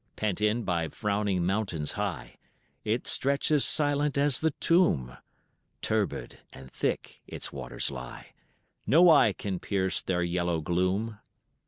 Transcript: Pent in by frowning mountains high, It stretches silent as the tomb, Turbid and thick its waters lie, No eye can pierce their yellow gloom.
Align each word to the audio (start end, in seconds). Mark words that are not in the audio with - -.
Pent 0.15 0.41
in 0.41 0.63
by 0.63 0.87
frowning 0.87 1.45
mountains 1.45 1.91
high, 1.91 2.39
It 2.83 3.05
stretches 3.05 3.63
silent 3.63 4.17
as 4.17 4.39
the 4.39 4.49
tomb, 4.49 5.15
Turbid 5.83 6.39
and 6.51 6.71
thick 6.71 7.21
its 7.27 7.53
waters 7.53 7.91
lie, 7.91 8.33
No 8.87 9.11
eye 9.11 9.31
can 9.31 9.59
pierce 9.59 10.01
their 10.01 10.23
yellow 10.23 10.59
gloom. 10.59 11.19